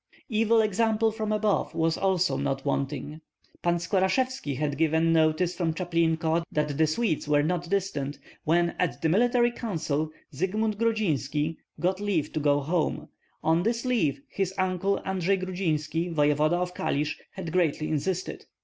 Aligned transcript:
Evil 0.29 0.61
example 0.63 1.11
from 1.11 1.31
above 1.31 1.75
was 1.75 1.95
also 1.95 2.35
not 2.35 2.65
wanting. 2.65 3.21
Pan 3.61 3.75
Skorashevski 3.75 4.57
had 4.57 4.75
given 4.75 5.13
notice 5.13 5.53
from 5.53 5.75
Chaplinko 5.75 6.41
that 6.51 6.75
the 6.75 6.87
Swedes 6.87 7.27
were 7.27 7.43
not 7.43 7.69
distant, 7.69 8.17
when 8.43 8.71
at 8.79 8.99
the 9.03 9.09
military 9.09 9.51
council 9.51 10.09
Zygmunt 10.33 10.79
Grudzinski 10.79 11.57
got 11.79 11.99
leave 11.99 12.33
to 12.33 12.39
go 12.39 12.61
home; 12.61 13.09
on 13.43 13.61
this 13.61 13.85
leave 13.85 14.21
his 14.27 14.55
uncle 14.57 14.99
Andrei 15.05 15.37
Grudzinski, 15.37 16.11
voevoda 16.11 16.55
of 16.57 16.73
Kalisk, 16.73 17.17
had 17.33 17.51
greatly 17.53 17.87
insisted. 17.89 18.47